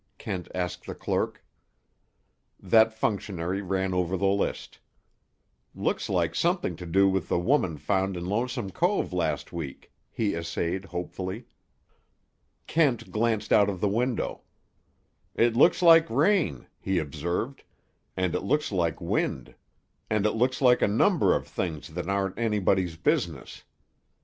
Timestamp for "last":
9.13-9.53